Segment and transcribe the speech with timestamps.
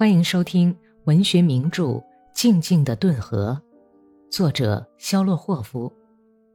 [0.00, 0.74] 欢迎收听
[1.04, 1.84] 文学名著
[2.32, 3.60] 《静静的顿河》，
[4.34, 5.92] 作者肖洛霍夫，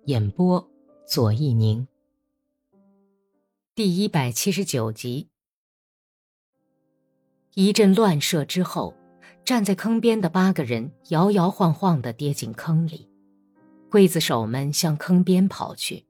[0.06, 0.68] 演播
[1.06, 1.88] 左一宁。
[3.76, 5.30] 第一百七十九集。
[7.54, 8.96] 一阵乱射之后，
[9.44, 13.08] 站在坑边的八个人摇摇晃晃的跌进坑里，
[13.92, 16.08] 刽子手们向坑边跑去。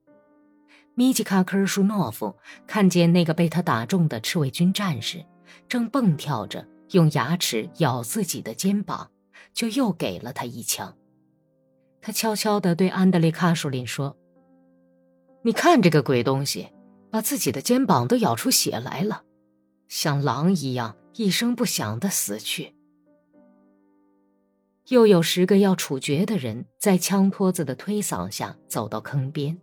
[0.93, 2.33] 米吉卡科尔舒诺夫
[2.65, 5.25] 看见那个被他打中的赤卫军战士，
[5.67, 6.65] 正蹦跳着。
[6.91, 9.11] 用牙齿咬自己的肩膀，
[9.53, 10.97] 就又给了他一枪。
[12.01, 14.15] 他悄悄地对安德烈·卡舒林说
[15.41, 16.69] ：“你看这个鬼东西，
[17.09, 19.23] 把自己的肩膀都咬出血来了，
[19.87, 22.75] 像狼一样一声不响地死去。”
[24.89, 29.59] 又有十个要处决的人在枪托子的推搡下走到坑边。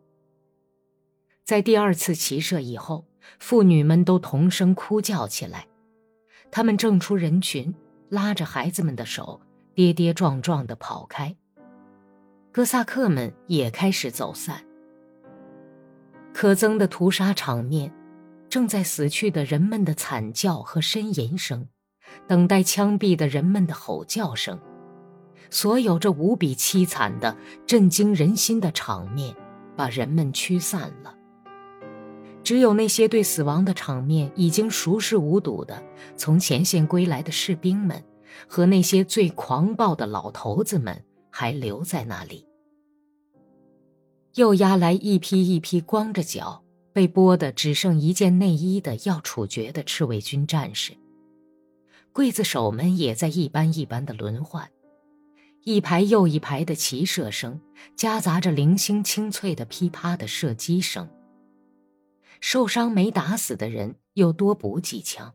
[1.45, 3.07] 在第二次骑射以后，
[3.39, 5.69] 妇女们都同声哭叫起来。
[6.55, 7.75] 他们挣出人群，
[8.11, 9.41] 拉着孩子们的手，
[9.75, 11.35] 跌跌撞撞地跑开。
[12.53, 14.63] 哥萨克们也开始走散。
[16.35, 17.91] 可憎的屠杀场面，
[18.51, 21.67] 正在死去的人们的惨叫和呻吟声，
[22.29, 24.61] 等待枪毙的人们的吼叫声，
[25.49, 27.35] 所有这无比凄惨的、
[27.67, 29.35] 震惊人心的场面，
[29.75, 31.17] 把人们驱散了。
[32.53, 35.83] 只有那些对死亡的场面已经熟视无睹的
[36.19, 38.05] 从前线归来的士兵们，
[38.47, 42.47] 和那些最狂暴的老头子们还留在那里。
[44.35, 50.93] 又押来一批一批光着脚、被剥得只剩一件内衣的要处决的赤卫军战士。
[52.13, 54.69] 刽子手们也在一班一班的轮换，
[55.65, 57.59] 一排又一排的齐射声，
[57.97, 61.09] 夹杂着零星清脆的噼啪的射击声。
[62.43, 65.33] 受伤没打死的人又多补几枪。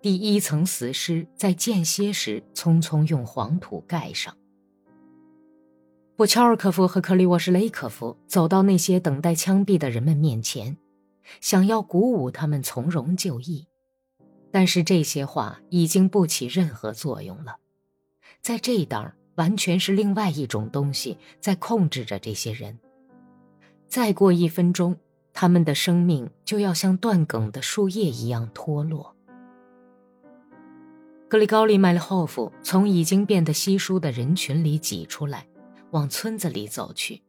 [0.00, 4.34] 第一层死尸在间歇时匆匆用黄土盖上。
[6.16, 10.74] 布乔尔科夫和克里沃什雷科夫走到那些等待枪毙的人们面前，
[11.42, 13.66] 想要鼓舞他们从容就义，
[14.50, 17.58] 但是这些话已经不起任何作用了。
[18.40, 22.78] 在这当，完全是另外一种东西在控制着这些人。
[23.86, 24.98] 再过一分钟。
[25.40, 29.14] 他们的生命就要像断梗的树叶一样脱落。
[31.28, 35.46] 格里高利·麦利霍夫从已经变得稀疏的人群里挤出来，
[35.92, 37.22] 往村子里走去，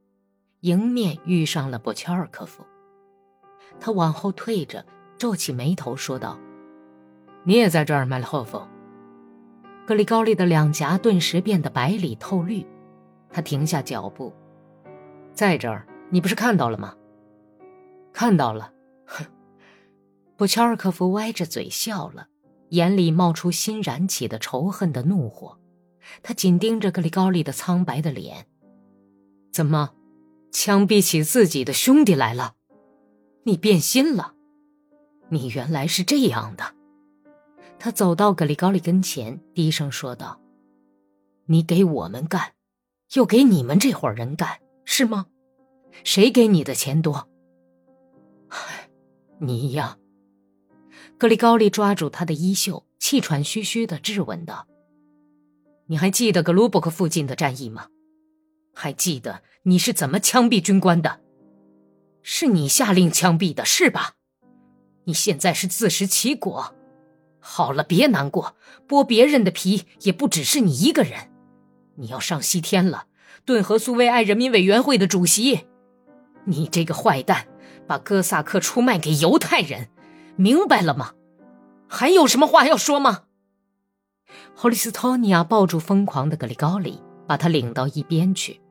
[0.61, 2.65] 迎面遇上了波切尔科夫。
[3.79, 4.83] 他往后退着，
[5.19, 6.39] 皱起眉头说道
[7.45, 8.59] ：“你也在这儿，麦利霍夫。”
[9.85, 12.65] 格里高利的两颊顿时变得白里透绿，
[13.29, 14.33] 他停下脚步
[15.31, 16.95] ：“在这儿，你不是看到了吗？”
[18.19, 18.73] 看到了，
[19.05, 19.25] 哼！
[20.35, 22.27] 布乔尔科夫歪着嘴笑了，
[22.71, 25.57] 眼里冒出新燃起的仇恨的怒火。
[26.21, 28.45] 他紧盯着格里高利的苍白的脸。
[29.53, 29.91] 怎么，
[30.51, 32.55] 枪毙起自己的兄弟来了？
[33.43, 34.33] 你变心了？
[35.29, 36.75] 你原来是这样的。
[37.79, 40.41] 他走到格里高利跟前，低声说道
[41.47, 42.51] ：“你给我们干，
[43.13, 45.27] 又给你们这伙人干，是吗？
[46.03, 47.25] 谁给你的钱多？”
[48.49, 48.89] 嗨，
[49.39, 49.97] 你呀，
[51.17, 54.67] 格里高利抓住他的衣袖，气喘吁吁的质问道
[55.87, 57.87] ：“你还记得格鲁伯克附近的战役吗？
[58.73, 61.21] 还记得你是怎么枪毙军官的？
[62.23, 64.15] 是你下令枪毙的，是吧？
[65.05, 66.75] 你现在是自食其果。
[67.39, 68.55] 好了，别难过，
[68.87, 71.31] 剥别人的皮也不只是你一个人。
[71.95, 73.05] 你要上西天了，
[73.45, 75.67] 顿河苏维埃人民委员会的主席。
[76.45, 77.47] 你这个坏蛋！”
[77.89, 79.89] 把哥萨克出卖给犹太人，
[80.35, 81.13] 明白了吗？
[81.87, 83.23] 还有什么话要说吗？
[84.55, 88.61] 霍利斯托尼亚抱住疯狂的格里高里，把他领到一边去。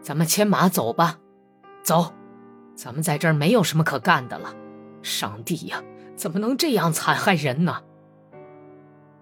[0.00, 1.18] 咱们牵马走吧，
[1.82, 2.14] 走，
[2.74, 4.54] 咱们在这儿没有什么可干的了。
[5.02, 5.82] 上帝呀，
[6.16, 7.82] 怎么能这样残害人呢？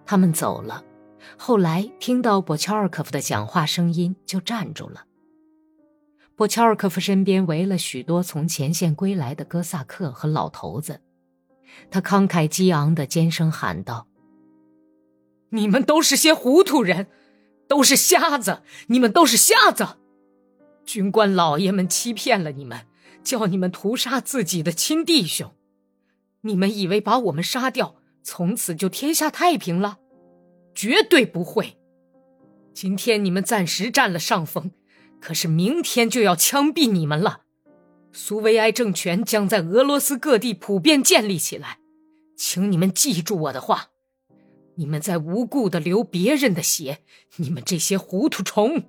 [0.05, 0.81] 他们走了，
[1.37, 5.03] 后来听到波乔尔科夫的讲话声音，就站住了。
[6.35, 10.99] 波乔尔科夫身边围了许多从前线归来的哥萨克和老头子，
[11.91, 14.07] 他慷慨激昂的尖声喊道
[15.49, 17.07] ：“你们都是些糊涂人，
[17.67, 18.63] 都是瞎子！
[18.87, 19.97] 你们都是瞎子！
[20.85, 22.87] 军官老爷们欺骗了你们，
[23.23, 25.53] 叫你们屠杀自己的亲弟兄。
[26.41, 29.99] 你们以为把我们杀掉，从此就天下太平了？
[30.73, 31.77] 绝对不会！
[32.73, 34.71] 今天你们暂时占了上风。”
[35.23, 37.43] 可是明天就要枪毙你们了，
[38.11, 41.79] 苏维埃政权将在俄罗斯各地普遍建立起来，
[42.35, 43.85] 请你们记住我的话，
[44.75, 47.05] 你们在无故的流别人的血！
[47.37, 48.83] 你们这些糊涂虫！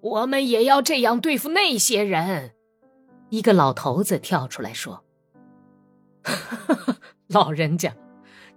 [0.00, 2.52] 我们也要这样对付那些人！
[3.28, 5.04] 一个老头子跳出来说
[7.28, 7.94] ：“老人家，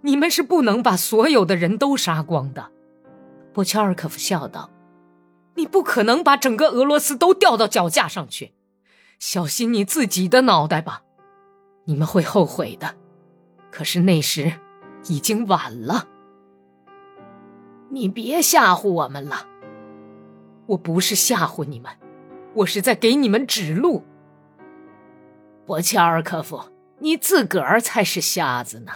[0.03, 2.71] 你们是不能把所有的人都杀光的。”
[3.51, 4.71] 波乔尔科夫笑道
[5.55, 8.53] ：“你不可能把整个俄罗斯都吊到脚架上去，
[9.19, 11.03] 小心你自己的脑袋吧！
[11.85, 12.95] 你们会后悔的。
[13.71, 14.59] 可是那时……”
[15.07, 16.07] 已经晚了，
[17.91, 19.45] 你别吓唬我们了。
[20.65, 21.91] 我不是吓唬你们，
[22.55, 24.03] 我是在给你们指路。
[25.63, 26.59] 博切尔科夫，
[26.97, 28.93] 你自个儿才是瞎子呢！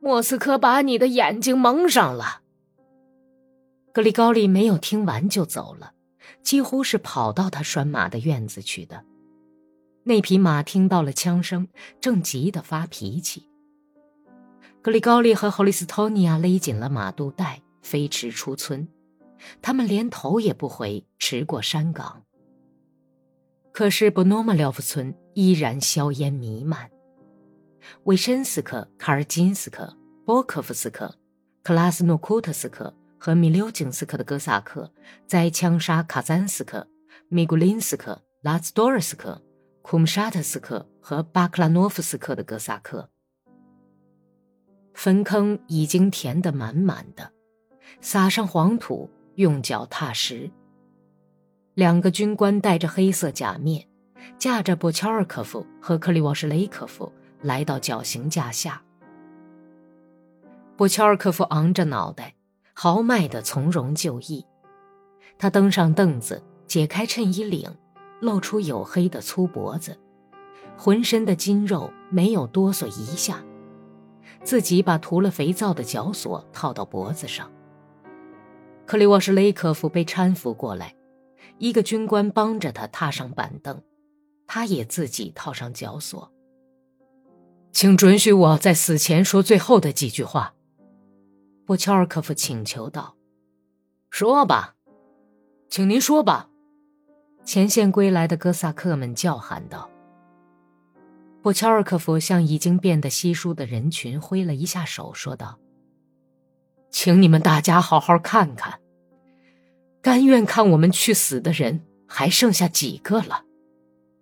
[0.00, 2.40] 莫斯科把你的眼睛蒙上了。
[3.92, 5.92] 格里高利没有听完就走了，
[6.42, 9.04] 几乎是跑到他拴马的院子去的。
[10.04, 11.68] 那匹马听到了枪声，
[12.00, 13.48] 正急得发脾气。
[14.80, 18.88] 格里高利和霍利斯托尼亚勒紧了马肚带，飞驰出村。
[19.60, 22.22] 他们连头也不回，驰过山岗。
[23.72, 26.90] 可是布诺马廖夫村依然硝烟弥漫。
[28.04, 31.14] 维申斯克、卡尔金斯克、波科夫斯克、
[31.62, 34.92] 克拉斯诺库特斯克和米留金斯克的哥萨克
[35.26, 36.88] 在枪杀卡赞斯克、
[37.28, 39.42] 米古林斯克、拉兹多尔斯克、
[39.82, 43.10] 库姆沙特斯克和巴克拉诺夫斯克的哥萨克。
[44.94, 47.32] 坟坑已经填得满满的，
[48.00, 50.50] 撒上黄土，用脚踏实。
[51.74, 53.86] 两个军官戴着黑色假面，
[54.38, 57.12] 驾着波乔尔科夫和克里沃什雷科夫
[57.42, 58.82] 来到绞刑架下。
[60.76, 62.34] 波乔尔科夫昂着脑袋，
[62.80, 64.46] 豪迈的从容就义。
[65.36, 67.68] 他登上凳子，解开衬衣领，
[68.20, 69.98] 露出黝黑的粗脖子，
[70.76, 73.44] 浑身的筋肉没有哆嗦一下。
[74.44, 77.50] 自己把涂了肥皂的绞索套到脖子上。
[78.86, 80.94] 克里沃什雷科夫被搀扶过来，
[81.58, 83.82] 一个军官帮着他踏上板凳，
[84.46, 86.30] 他也自己套上绞索。
[87.72, 90.54] 请准许我在死前说最后的几句话，
[91.68, 93.14] 波乔尔科夫请求道
[94.08, 94.74] ：“说吧，
[95.68, 96.48] 请您说吧。”
[97.44, 99.90] 前线归来的哥萨克们叫喊道。
[101.42, 105.58] 波乔尔科夫向已经变得稀疏的人群挥了一下手，说道
[106.88, 108.80] ：“请你们大家好好看看，
[110.00, 113.44] 甘愿看我们去死的人还剩下几个了？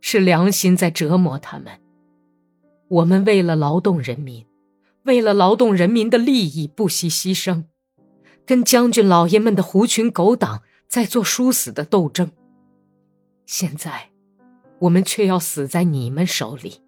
[0.01, 1.81] 是良心在折磨他们。
[2.89, 4.45] 我们为了劳动人民，
[5.07, 7.65] 为了劳动人民的利益不惜牺牲，
[8.45, 12.31] 跟将军老爷们的狐群狗党在做殊死的斗争。
[13.47, 14.11] 现在，
[14.81, 16.83] 我们却要死在你们手里。”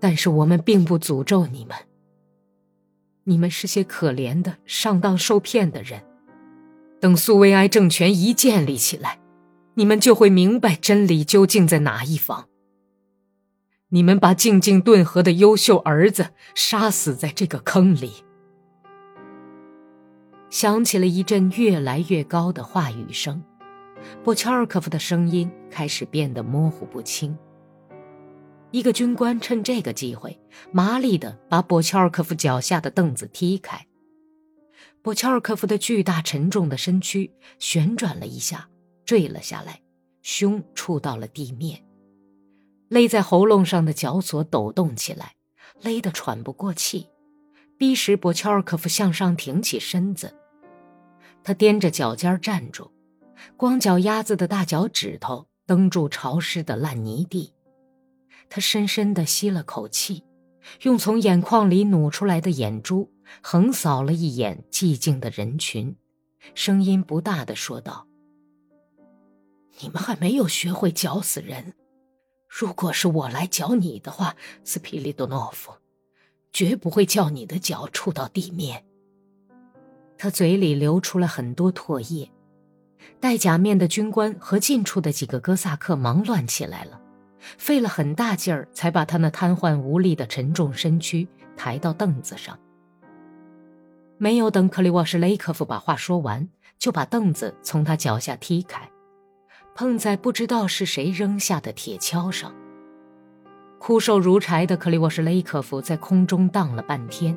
[0.00, 1.76] 但是我们并不诅咒你们。
[3.24, 6.02] 你们是些可怜的、上当受骗的人。
[7.00, 9.18] 等苏维埃政权一建立起来，
[9.74, 12.48] 你们就会明白真理究竟在哪一方。
[13.94, 18.24] 你们把静静顿河的优秀儿子杀死在这个坑里。
[20.50, 23.40] 响起了一阵越来越高的话语声，
[24.24, 27.38] 波乔尔科夫的声音开始变得模糊不清。
[28.72, 30.36] 一个军官趁这个机会，
[30.72, 33.86] 麻利地把波乔尔科夫脚下的凳子踢开。
[35.02, 38.68] 波乔尔科夫的巨大沉重的身躯旋转了一下，
[39.04, 39.80] 坠了下来，
[40.22, 41.80] 胸触到了地面。
[42.88, 45.34] 勒在喉咙上的绞索抖动起来，
[45.80, 47.08] 勒得喘不过气，
[47.76, 50.34] 逼使博乔尔科夫向上挺起身子。
[51.42, 52.90] 他踮着脚尖站住，
[53.56, 57.52] 光脚丫子的大脚趾头蹬住潮湿的烂泥地。
[58.48, 60.22] 他深深地吸了口气，
[60.82, 63.10] 用从眼眶里努出来的眼珠
[63.42, 65.96] 横扫了一眼寂静的人群，
[66.54, 68.06] 声音不大地说道
[69.80, 71.74] ：“你们还没有学会绞死人。
[72.56, 75.72] 如果是我来绞你的话，斯皮利多诺夫，
[76.52, 78.84] 绝不会叫你的脚触到地面。”
[80.16, 82.30] 他嘴里流出了很多唾液，
[83.18, 87.00] 戴假面的军官和近处的几个哥萨克忙乱起来了。
[87.40, 92.56] 费了很大劲儿，才把他那瘫痪无力的沉重身躯抬到凳子上。
[94.16, 98.88] 没有等克里沃什雷科夫把话说完，就把凳子从他脚下踢开，
[99.74, 102.54] 碰在不知道是谁扔下的铁锹上。
[103.78, 107.36] 枯瘦如柴的克里沃什雷科夫在空中荡了半天，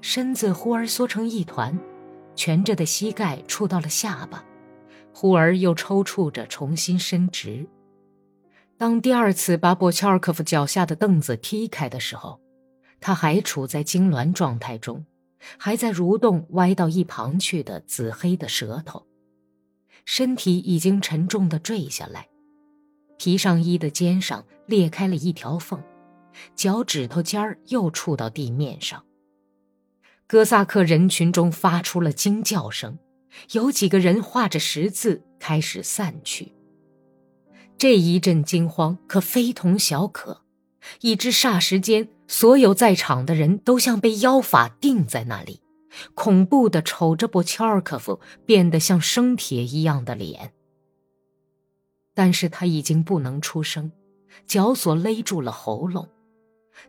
[0.00, 1.78] 身子忽而缩成一团，
[2.36, 4.44] 蜷着的膝盖触到了下巴，
[5.12, 7.66] 忽而又抽搐着重新伸直。
[8.78, 12.40] 当第二次把博乔尔科夫脚下的凳子踢开的时候，
[13.00, 15.04] 他还处在痉挛状态中，
[15.58, 19.04] 还在蠕动歪到一旁去的紫黑的舌头，
[20.04, 22.28] 身体已经沉重的坠下来，
[23.16, 25.82] 皮上衣的肩上裂开了一条缝，
[26.54, 29.04] 脚趾头尖儿又触到地面上。
[30.26, 32.98] 哥萨克人群中发出了惊叫声，
[33.52, 36.52] 有几个人画着十字开始散去。
[37.76, 40.42] 这一阵惊慌可非同小可，
[41.00, 45.60] 以致霎时间，所有在场的人都像被妖法定在那里，
[46.14, 50.52] 恐怖的瞅着波切尔科夫变得像生铁一样的脸。
[52.14, 53.90] 但是他已经不能出声，
[54.46, 56.08] 绞索勒住了喉咙，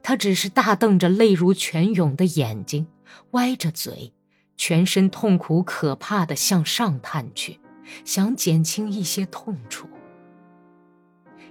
[0.04, 2.88] 他只是大瞪着泪如泉涌的眼睛，
[3.32, 4.14] 歪着嘴，
[4.56, 7.60] 全身痛苦可怕的向上探去，
[8.04, 9.88] 想减轻一些痛楚。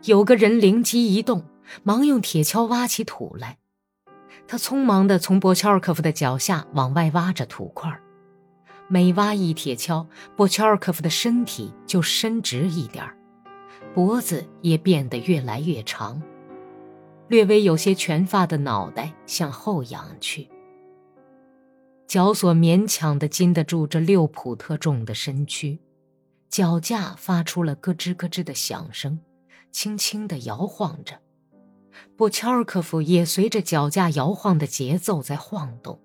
[0.04, 1.44] 有个人灵机一动，
[1.82, 3.58] 忙用铁锹挖起土来。
[4.46, 7.90] 他匆忙地从波乔尔科夫的脚下往外挖着土块
[8.88, 13.04] 每挖一铁锹，波乔尔科夫的身体就伸直一点
[13.94, 16.22] 脖子也变得越来越长，
[17.28, 20.48] 略微有些全发的脑袋向后仰去。
[22.06, 25.78] 脚索勉强地禁得住这六普特重的身躯，
[26.48, 29.18] 脚架发出了咯吱咯吱的响声。
[29.72, 31.18] 轻轻地摇晃着，
[32.16, 36.00] 布乔尔科夫也随着脚架摇晃的节奏在晃动，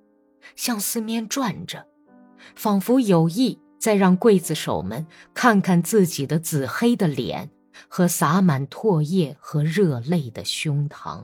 [0.55, 1.87] 向四面转着，
[2.55, 7.49] 仿佛有意在让刽子手们看看自己的紫黑的脸
[7.87, 11.23] 和洒满唾液和热泪的胸膛。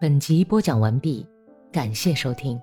[0.00, 1.26] 本集播讲完毕，
[1.72, 2.60] 感谢收听。